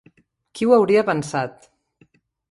Qui 0.59 0.67
ho 0.69 0.73
hauria 0.77 1.03
pensat? 1.09 1.69